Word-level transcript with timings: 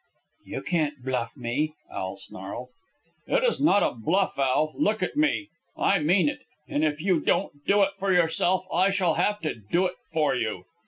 "You 0.45 0.63
can't 0.63 1.03
bluff 1.03 1.37
me," 1.37 1.75
Al 1.93 2.15
snarled. 2.15 2.69
"It 3.27 3.43
is 3.43 3.61
not 3.61 3.83
a 3.83 3.91
bluff, 3.91 4.39
Al. 4.39 4.73
Look 4.75 5.03
at 5.03 5.15
me. 5.15 5.49
I 5.77 5.99
mean 5.99 6.27
it. 6.27 6.39
And 6.67 6.83
if 6.83 7.01
you 7.03 7.19
don't 7.19 7.53
do 7.67 7.83
it 7.83 7.91
for 7.99 8.11
yourself, 8.11 8.65
I 8.73 8.89
shall 8.89 9.13
have 9.13 9.39
to 9.41 9.53
do 9.53 9.85
it 9.85 9.97
for 10.11 10.33
you." 10.33 10.63